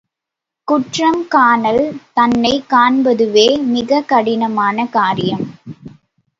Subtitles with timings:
[0.67, 1.83] குற்றம் காணல்
[2.13, 5.45] தன்னைக் காண்பதுவே மிகக் கடினமான காரியம்.